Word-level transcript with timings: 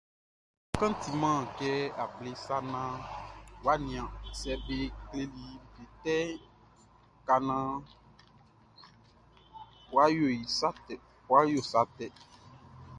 Bakanʼn 0.71 0.99
timan 1.01 1.41
kɛ 1.57 1.69
able 2.03 2.31
sa 2.45 2.55
naan 2.73 2.97
wʼa 3.63 3.73
nian 3.85 4.07
sɛ 4.39 4.51
be 4.65 4.77
kleli 5.07 5.45
i 5.53 5.53
like 5.53 5.83
kpa 6.03 6.17
ka 7.27 7.35
naan 7.47 7.75
wʼa 9.93 11.37
yo 11.55 11.59
sa 11.71 11.79
tɛ. 11.97 12.05